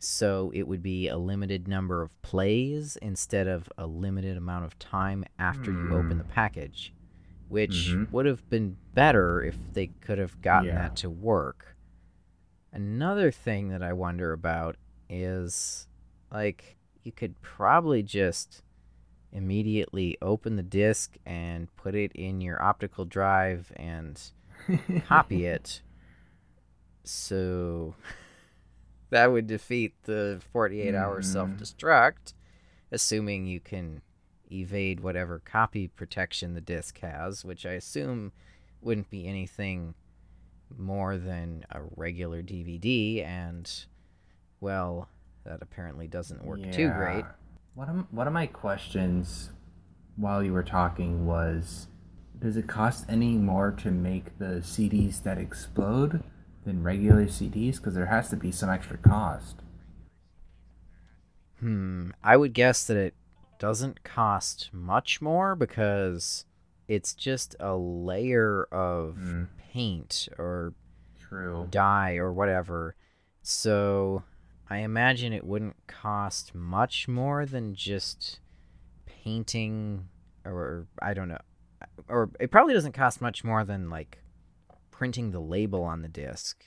So 0.00 0.50
it 0.54 0.68
would 0.68 0.82
be 0.82 1.08
a 1.08 1.16
limited 1.16 1.66
number 1.66 2.02
of 2.02 2.20
plays 2.22 2.96
instead 2.96 3.46
of 3.48 3.68
a 3.78 3.86
limited 3.86 4.36
amount 4.36 4.64
of 4.64 4.78
time 4.78 5.24
after 5.38 5.72
you 5.72 5.88
open 5.94 6.12
Hmm. 6.12 6.18
the 6.18 6.24
package, 6.24 6.92
which 7.48 7.90
Mhm. 7.94 8.10
would 8.12 8.26
have 8.26 8.48
been 8.50 8.76
better 8.94 9.42
if 9.42 9.56
they 9.72 9.86
could 9.88 10.18
have 10.18 10.40
gotten 10.42 10.68
Yeah. 10.68 10.74
that 10.82 10.96
to 10.96 11.10
work. 11.10 11.76
Another 12.72 13.30
thing 13.30 13.68
that 13.68 13.82
I 13.82 13.92
wonder 13.92 14.32
about 14.32 14.76
is 15.08 15.86
like 16.32 16.76
you 17.04 17.12
could 17.12 17.40
probably 17.42 18.02
just 18.02 18.62
immediately 19.32 20.16
open 20.22 20.56
the 20.56 20.62
disc 20.62 21.16
and 21.26 21.74
put 21.76 21.94
it 21.94 22.12
in 22.12 22.40
your 22.40 22.60
optical 22.62 23.04
drive 23.04 23.70
and 23.76 24.20
copy 25.06 25.44
it. 25.46 25.82
So 27.04 27.94
that 29.10 29.30
would 29.32 29.46
defeat 29.46 29.94
the 30.04 30.40
48 30.52 30.94
hour 30.94 31.20
Mhm. 31.20 31.24
self 31.24 31.50
destruct, 31.56 32.34
assuming 32.90 33.46
you 33.46 33.60
can 33.60 34.02
evade 34.50 35.00
whatever 35.00 35.38
copy 35.38 35.88
protection 35.88 36.54
the 36.54 36.60
disc 36.60 36.98
has, 37.00 37.44
which 37.44 37.66
I 37.66 37.72
assume 37.72 38.32
wouldn't 38.80 39.10
be 39.10 39.26
anything 39.26 39.94
more 40.76 41.16
than 41.18 41.64
a 41.70 41.80
regular 41.96 42.42
DVD, 42.42 43.22
and 43.22 43.86
well, 44.60 45.08
that 45.44 45.58
apparently 45.62 46.06
doesn't 46.08 46.44
work 46.44 46.60
too 46.72 46.90
great. 46.90 47.24
One 47.74 47.88
of 47.88 48.12
one 48.12 48.26
of 48.26 48.32
my 48.32 48.46
questions 48.46 49.50
while 50.16 50.42
you 50.42 50.52
were 50.52 50.62
talking 50.64 51.26
was 51.26 51.86
does 52.38 52.56
it 52.56 52.66
cost 52.66 53.04
any 53.08 53.32
more 53.36 53.70
to 53.72 53.90
make 53.90 54.38
the 54.38 54.60
CDs 54.62 55.22
that 55.24 55.38
explode 55.38 56.22
than 56.64 56.82
regular 56.82 57.26
CDs? 57.26 57.76
Because 57.76 57.94
there 57.94 58.06
has 58.06 58.28
to 58.30 58.36
be 58.36 58.52
some 58.52 58.70
extra 58.70 58.96
cost. 58.98 59.56
Hmm. 61.60 62.10
I 62.22 62.36
would 62.36 62.52
guess 62.52 62.86
that 62.86 62.96
it 62.96 63.14
doesn't 63.58 64.04
cost 64.04 64.70
much 64.72 65.20
more 65.20 65.56
because 65.56 66.44
it's 66.86 67.12
just 67.14 67.56
a 67.58 67.74
layer 67.76 68.64
of 68.70 69.16
Mm. 69.18 69.48
paint 69.58 70.28
or 70.38 70.74
True. 71.18 71.66
dye 71.70 72.16
or 72.16 72.32
whatever. 72.32 72.94
So 73.42 74.22
I 74.70 74.78
imagine 74.78 75.32
it 75.32 75.44
wouldn't 75.46 75.76
cost 75.86 76.54
much 76.54 77.08
more 77.08 77.46
than 77.46 77.74
just 77.74 78.40
painting 79.06 80.08
or 80.44 80.86
I 81.00 81.14
don't 81.14 81.28
know. 81.28 81.38
Or 82.08 82.30
it 82.40 82.50
probably 82.50 82.74
doesn't 82.74 82.92
cost 82.92 83.20
much 83.20 83.44
more 83.44 83.64
than 83.64 83.88
like 83.90 84.18
printing 84.90 85.30
the 85.30 85.40
label 85.40 85.82
on 85.84 86.02
the 86.02 86.08
disc. 86.08 86.64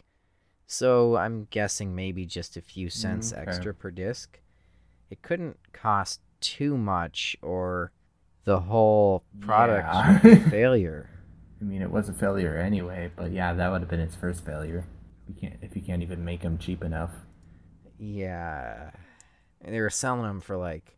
So 0.68 1.18
I'm 1.18 1.48
guessing 1.50 1.94
maybe 1.96 2.26
just 2.26 2.56
a 2.58 2.62
few 2.62 2.88
mm, 2.88 2.92
cents 2.92 3.34
Okay. 3.34 3.42
extra 3.42 3.74
per 3.74 3.92
disc. 3.92 4.40
It 5.10 5.22
couldn't 5.22 5.58
cost 5.74 6.22
too 6.40 6.78
much 6.78 7.36
or 7.42 7.92
the 8.46 8.62
whole 8.62 9.24
product 9.42 9.88
Yeah. 9.88 10.14
would 10.14 10.22
be 10.24 10.32
a 10.32 10.40
failure. 10.50 11.10
I 11.60 11.64
mean, 11.66 11.82
it 11.82 11.92
was 11.92 12.10
a 12.10 12.14
failure 12.14 12.58
anyway, 12.58 13.12
but 13.16 13.32
yeah, 13.32 13.54
that 13.54 13.72
would 13.72 13.82
have 13.82 13.90
been 13.90 14.00
its 14.00 14.16
first 14.16 14.44
failure. 14.46 14.86
You 15.28 15.36
can't 15.40 15.58
if 15.62 15.76
you 15.76 15.82
can't 15.82 16.02
even 16.02 16.26
make 16.26 16.42
them 16.42 16.58
cheap 16.58 16.84
enough. 16.84 17.12
Yeah. 18.02 18.90
And 19.62 19.74
they 19.76 19.80
were 19.80 19.92
selling 19.92 20.24
them 20.24 20.42
for 20.42 20.58
like 20.58 20.98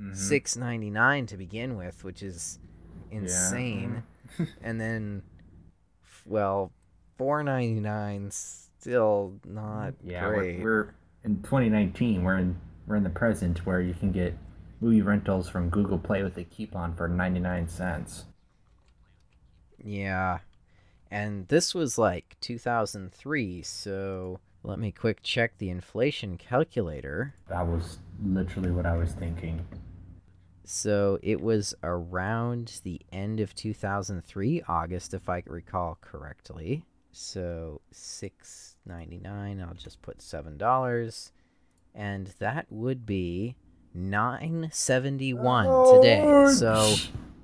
Mhm. 0.00 0.14
six 0.16 0.56
ninety 0.56 0.90
nine 0.90 1.26
to 1.26 1.36
begin 1.36 1.76
with, 1.76 2.04
which 2.04 2.22
is 2.22 2.58
insane. 3.10 4.04
and 4.62 4.80
then, 4.80 5.22
well, 6.24 6.70
four 7.18 7.42
ninety 7.42 7.80
nine 7.80 8.30
still 8.30 9.40
not 9.44 9.94
Yeah, 10.02 10.28
great. 10.28 10.60
we're, 10.60 10.64
we're 10.84 10.94
in 11.24 11.42
2019. 11.42 12.22
We're 12.22 12.38
in 12.38 12.60
we're 12.86 12.96
in 12.96 13.02
the 13.02 13.10
present 13.10 13.66
where 13.66 13.80
you 13.80 13.94
can 13.94 14.12
get 14.12 14.36
movie 14.80 15.02
rentals 15.02 15.48
from 15.48 15.68
Google 15.70 15.98
Play 15.98 16.22
with 16.22 16.36
a 16.38 16.44
coupon 16.44 16.94
for 16.94 17.08
99 17.08 17.66
cents. 17.66 18.26
Yeah, 19.82 20.38
and 21.10 21.48
this 21.48 21.74
was 21.74 21.98
like 21.98 22.36
two 22.40 22.58
thousand 22.58 23.12
three. 23.12 23.62
So 23.62 24.38
let 24.66 24.78
me 24.80 24.90
quick 24.90 25.22
check 25.22 25.56
the 25.58 25.70
inflation 25.70 26.36
calculator. 26.36 27.34
That 27.48 27.66
was 27.66 27.98
literally 28.22 28.72
what 28.72 28.84
I 28.84 28.96
was 28.96 29.12
thinking. 29.12 29.64
So 30.64 31.20
it 31.22 31.40
was 31.40 31.74
around 31.84 32.80
the 32.82 33.00
end 33.12 33.38
of 33.38 33.54
2003, 33.54 34.62
August, 34.66 35.14
if 35.14 35.28
I 35.28 35.44
recall 35.46 35.96
correctly. 36.00 36.82
So 37.12 37.80
6.99. 37.94 39.66
I'll 39.66 39.74
just 39.74 40.02
put 40.02 40.20
seven 40.20 40.58
dollars, 40.58 41.30
and 41.94 42.34
that 42.40 42.66
would 42.68 43.06
be 43.06 43.54
9.71 43.96 45.94
today. 45.94 46.52
So 46.52 46.96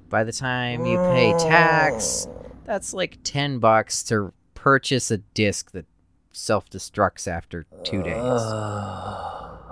by 0.09 0.25
the 0.25 0.33
time 0.33 0.85
you 0.85 0.97
pay 0.97 1.33
tax, 1.39 2.27
that's 2.65 2.93
like 2.93 3.19
10 3.23 3.61
bucks 3.61 4.03
to 4.05 4.33
purchase 4.55 5.11
a 5.13 5.19
disc 5.19 5.71
that 5.73 5.87
self-destructs 6.33 7.29
after 7.29 7.67
two 7.85 8.03
days. 8.03 8.43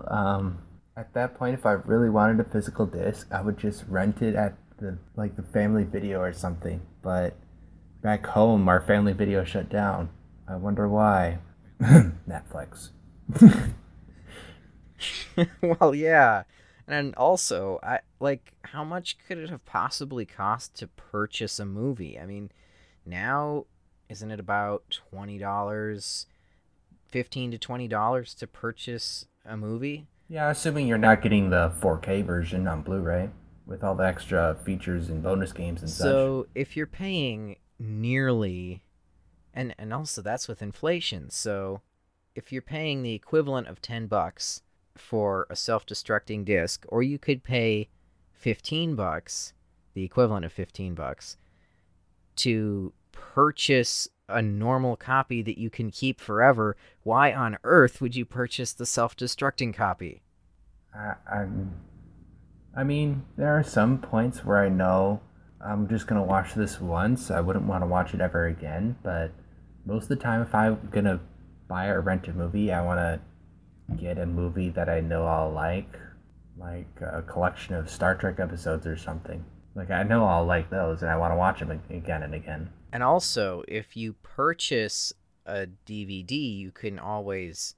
um, 0.08 0.58
at 0.96 1.12
that 1.14 1.34
point, 1.34 1.54
if 1.54 1.66
I 1.66 1.72
really 1.72 2.10
wanted 2.10 2.40
a 2.40 2.44
physical 2.48 2.86
disc, 2.86 3.28
I 3.32 3.40
would 3.40 3.58
just 3.58 3.84
rent 3.88 4.22
it 4.22 4.34
at 4.34 4.54
the 4.78 4.98
like 5.16 5.36
the 5.36 5.42
family 5.42 5.84
video 5.84 6.20
or 6.20 6.32
something. 6.32 6.80
But 7.02 7.36
back 8.02 8.26
home, 8.26 8.68
our 8.68 8.80
family 8.80 9.12
video 9.12 9.44
shut 9.44 9.68
down. 9.68 10.10
I 10.48 10.56
wonder 10.56 10.88
why. 10.88 11.38
Netflix. 11.80 12.90
well, 15.62 15.94
yeah. 15.94 16.42
And 16.86 17.14
also, 17.14 17.78
I 17.82 18.00
like 18.18 18.52
how 18.62 18.84
much 18.84 19.16
could 19.26 19.38
it 19.38 19.48
have 19.48 19.64
possibly 19.64 20.26
cost 20.26 20.74
to 20.76 20.88
purchase 20.88 21.58
a 21.58 21.64
movie? 21.64 22.18
I 22.18 22.26
mean, 22.26 22.50
now 23.06 23.66
isn't 24.10 24.30
it 24.30 24.40
about 24.40 24.98
$20, 25.14 26.26
15 27.10 27.52
to 27.52 27.58
$20 27.58 28.38
to 28.38 28.46
purchase 28.46 29.26
a 29.44 29.56
movie? 29.56 30.06
Yeah, 30.28 30.50
assuming 30.50 30.86
you're 30.86 30.98
not 30.98 31.22
getting 31.22 31.50
the 31.50 31.72
4K 31.80 32.24
version 32.24 32.68
on 32.68 32.82
Blu-ray 32.82 33.30
with 33.66 33.82
all 33.82 33.94
the 33.94 34.06
extra 34.06 34.56
features 34.64 35.08
and 35.08 35.22
bonus 35.22 35.52
games 35.52 35.80
and 35.80 35.90
such. 35.90 36.04
So, 36.04 36.46
if 36.54 36.76
you're 36.76 36.86
paying 36.86 37.56
nearly 37.78 38.82
and 39.54 39.74
and 39.78 39.92
also 39.92 40.22
that's 40.22 40.48
with 40.48 40.62
inflation. 40.62 41.30
So, 41.30 41.80
if 42.34 42.52
you're 42.52 42.62
paying 42.62 43.02
the 43.02 43.14
equivalent 43.14 43.66
of 43.68 43.82
10 43.82 44.06
bucks 44.06 44.62
for 44.96 45.46
a 45.50 45.56
self-destructing 45.56 46.44
disc 46.44 46.84
or 46.88 47.02
you 47.02 47.18
could 47.18 47.42
pay 47.42 47.88
15 48.32 48.94
bucks, 48.94 49.52
the 49.94 50.04
equivalent 50.04 50.44
of 50.44 50.52
15 50.52 50.94
bucks 50.94 51.36
to 52.36 52.92
purchase 53.12 54.08
a 54.30 54.42
normal 54.42 54.96
copy 54.96 55.42
that 55.42 55.58
you 55.58 55.70
can 55.70 55.90
keep 55.90 56.20
forever, 56.20 56.76
why 57.02 57.32
on 57.32 57.58
earth 57.64 58.00
would 58.00 58.14
you 58.14 58.24
purchase 58.24 58.72
the 58.72 58.86
self-destructing 58.86 59.74
copy? 59.74 60.22
I, 60.94 61.14
I'm, 61.30 61.74
I 62.76 62.84
mean, 62.84 63.24
there 63.36 63.56
are 63.56 63.62
some 63.62 63.98
points 63.98 64.44
where 64.44 64.58
I 64.58 64.68
know 64.68 65.20
I'm 65.60 65.88
just 65.88 66.06
gonna 66.06 66.22
watch 66.22 66.54
this 66.54 66.80
once. 66.80 67.30
I 67.30 67.40
wouldn't 67.40 67.66
want 67.66 67.82
to 67.82 67.86
watch 67.86 68.14
it 68.14 68.20
ever 68.20 68.46
again. 68.46 68.96
But 69.02 69.32
most 69.84 70.04
of 70.04 70.08
the 70.10 70.16
time, 70.16 70.42
if 70.42 70.54
I'm 70.54 70.88
gonna 70.90 71.20
buy 71.68 71.88
or 71.88 72.00
rent 72.00 72.28
a 72.28 72.32
movie, 72.32 72.72
I 72.72 72.82
want 72.82 72.98
to 72.98 73.20
get 73.96 74.18
a 74.18 74.26
movie 74.26 74.70
that 74.70 74.88
I 74.88 75.00
know 75.00 75.26
I'll 75.26 75.50
like, 75.52 75.98
like 76.56 76.88
a 77.00 77.22
collection 77.22 77.74
of 77.74 77.90
Star 77.90 78.14
Trek 78.14 78.40
episodes 78.40 78.86
or 78.86 78.96
something. 78.96 79.44
Like 79.74 79.90
I 79.90 80.02
know 80.02 80.24
I'll 80.24 80.44
like 80.44 80.70
those, 80.70 81.02
and 81.02 81.10
I 81.10 81.16
want 81.16 81.32
to 81.32 81.36
watch 81.36 81.60
them 81.60 81.80
again 81.90 82.22
and 82.22 82.34
again. 82.34 82.70
And 82.92 83.02
also, 83.02 83.62
if 83.68 83.96
you 83.96 84.14
purchase 84.14 85.12
a 85.46 85.66
DVD, 85.86 86.32
you 86.56 86.70
can 86.70 86.98
always 86.98 87.74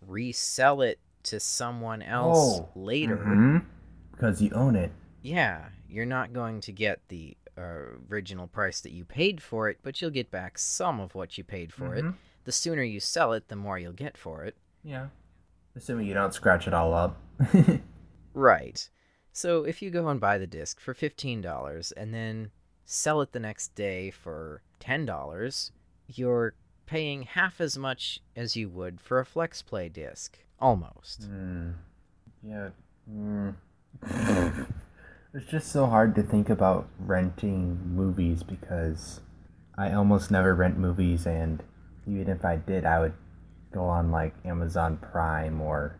resell 0.00 0.80
it 0.82 0.98
to 1.24 1.40
someone 1.40 2.02
else 2.02 2.60
Oh. 2.60 2.68
later. 2.74 3.16
Mhm. 3.16 3.64
Because 4.12 4.40
you 4.42 4.50
own 4.50 4.76
it. 4.76 4.92
Yeah, 5.22 5.70
you're 5.88 6.06
not 6.06 6.32
going 6.32 6.60
to 6.62 6.72
get 6.72 7.00
the 7.08 7.36
uh, 7.58 7.96
original 8.10 8.46
price 8.48 8.82
that 8.82 8.92
you 8.92 9.02
paid 9.04 9.42
for 9.42 9.70
it, 9.70 9.78
but 9.82 10.00
you'll 10.02 10.10
get 10.10 10.30
back 10.30 10.58
some 10.58 11.00
of 11.00 11.14
what 11.14 11.38
you 11.38 11.42
paid 11.44 11.72
for 11.72 11.94
it. 11.94 12.04
Mhm. 12.04 12.14
The 12.44 12.52
sooner 12.52 12.82
you 12.82 13.00
sell 13.00 13.32
it, 13.32 13.48
the 13.48 13.56
more 13.56 13.78
you'll 13.78 13.92
get 13.94 14.18
for 14.18 14.44
it. 14.44 14.56
Yeah. 14.84 15.08
Assuming 15.74 16.06
you 16.06 16.12
don't 16.14 16.34
scratch 16.34 16.66
it 16.68 16.74
all 16.74 16.92
up. 16.92 17.16
Right. 18.34 18.88
So 19.32 19.64
if 19.64 19.80
you 19.80 19.90
go 19.90 20.08
and 20.08 20.20
buy 20.20 20.36
the 20.38 20.46
disc 20.46 20.78
for 20.80 20.92
$15 20.94 21.92
and 21.96 22.12
then 22.12 22.50
sell 22.86 23.20
it 23.20 23.32
the 23.32 23.40
next 23.40 23.74
day 23.74 24.10
for 24.10 24.62
$10, 24.80 25.70
you're 26.06 26.54
paying 26.86 27.22
half 27.22 27.60
as 27.60 27.76
much 27.76 28.20
as 28.34 28.56
you 28.56 28.68
would 28.68 29.00
for 29.00 29.20
a 29.20 29.26
FlexPlay 29.26 29.92
disc. 29.92 30.38
Almost. 30.60 31.28
Mm. 31.30 31.74
Yeah. 32.42 32.68
Mm. 33.12 33.54
it's 35.34 35.50
just 35.50 35.70
so 35.70 35.86
hard 35.86 36.14
to 36.14 36.22
think 36.22 36.48
about 36.48 36.88
renting 36.98 37.78
movies 37.94 38.42
because 38.42 39.20
I 39.76 39.92
almost 39.92 40.30
never 40.30 40.54
rent 40.54 40.78
movies, 40.78 41.26
and 41.26 41.62
even 42.06 42.28
if 42.28 42.44
I 42.44 42.56
did, 42.56 42.86
I 42.86 43.00
would 43.00 43.14
go 43.72 43.84
on 43.84 44.10
like 44.10 44.34
Amazon 44.44 44.96
Prime 44.96 45.60
or 45.60 45.98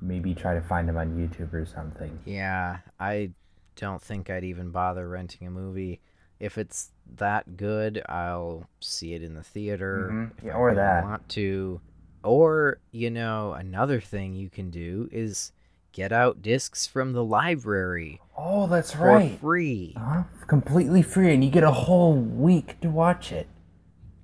maybe 0.00 0.34
try 0.34 0.54
to 0.54 0.60
find 0.60 0.88
them 0.88 0.96
on 0.96 1.16
YouTube 1.16 1.52
or 1.52 1.64
something. 1.64 2.18
Yeah, 2.24 2.78
I 2.98 3.30
don't 3.76 4.02
think 4.02 4.30
I'd 4.30 4.44
even 4.44 4.70
bother 4.70 5.08
renting 5.08 5.46
a 5.46 5.50
movie. 5.50 6.00
If 6.44 6.58
it's 6.58 6.90
that 7.16 7.56
good, 7.56 8.02
I'll 8.06 8.68
see 8.80 9.14
it 9.14 9.22
in 9.22 9.34
the 9.34 9.42
theater. 9.42 10.10
Mhm. 10.12 10.38
If 10.38 10.44
Yeah, 10.44 10.52
I 10.52 10.56
or 10.58 10.64
really 10.66 10.76
that. 10.76 11.02
want 11.04 11.28
to. 11.30 11.80
Or, 12.22 12.78
you 12.90 13.10
know, 13.10 13.52
another 13.54 13.98
thing 14.00 14.34
you 14.34 14.50
can 14.50 14.68
do 14.70 15.08
is 15.10 15.52
get 15.92 16.12
out 16.12 16.42
discs 16.42 16.86
from 16.86 17.12
the 17.12 17.24
library 17.24 18.20
Oh, 18.36 18.66
that's 18.66 18.92
for 18.92 19.06
right. 19.06 19.38
free. 19.38 19.94
Huh? 19.96 20.24
Completely 20.46 21.00
free, 21.02 21.32
and 21.32 21.42
you 21.44 21.50
get 21.50 21.62
a 21.64 21.70
whole 21.70 22.14
week 22.14 22.78
to 22.80 22.90
watch 22.90 23.30
it. 23.32 23.46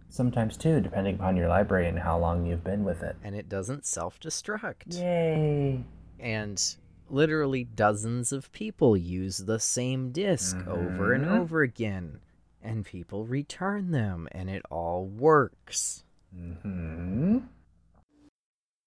Sometimes 0.09 0.57
two, 0.57 0.81
depending 0.81 1.15
upon 1.15 1.37
your 1.37 1.49
library 1.49 1.87
and 1.89 2.01
how 2.01 2.19
long 2.19 2.45
you've 2.45 2.65
been 2.65 2.85
with 2.85 3.03
it. 3.03 3.17
And 3.23 3.35
it 3.37 3.49
doesn't 3.49 3.87
self 3.87 4.19
destruct. 4.21 4.99
Yay! 5.01 5.85
And 6.19 6.75
literally 7.13 7.65
dozens 7.65 8.33
of 8.33 8.53
people 8.53 8.97
use 8.97 9.39
the 9.39 9.59
same 9.59 10.11
disk 10.13 10.57
over 10.67 11.13
and 11.13 11.25
Mhm. 11.25 11.39
over 11.41 11.63
again. 11.63 12.21
And 12.63 12.85
people 12.85 13.27
return 13.27 13.91
them, 13.91 14.29
and 14.33 14.51
it 14.51 14.63
all 14.71 15.07
works. 15.07 16.05
Hmm. 16.33 17.39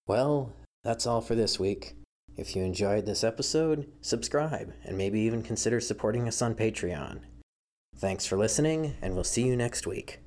Well, 0.08 0.54
that's 0.84 1.08
all 1.08 1.22
for 1.22 1.36
this 1.36 1.60
week. 1.60 1.96
If 2.36 2.56
you 2.56 2.64
enjoyed 2.64 3.06
this 3.06 3.24
episode, 3.24 3.92
subscribe 4.02 4.74
and 4.84 4.98
maybe 4.98 5.20
even 5.22 5.42
consider 5.44 5.80
supporting 5.80 6.28
us 6.28 6.42
on 6.42 6.56
Patreon. 6.56 7.22
Thanks 7.96 8.26
for 8.26 8.38
listening, 8.38 8.96
and 9.02 9.14
we'll 9.14 9.24
see 9.24 9.46
you 9.46 9.56
next 9.56 9.86
week. 9.88 10.20